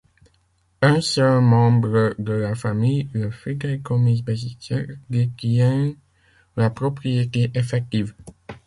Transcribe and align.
Un 0.81 0.99
seul 0.99 1.41
membre 1.43 2.15
de 2.17 2.33
la 2.33 2.55
famille, 2.55 3.07
le 3.13 3.29
Fideikommissbesitzer, 3.29 4.97
détient 5.11 5.93
la 6.57 6.71
propriété 6.71 7.51
effective. 7.53 8.15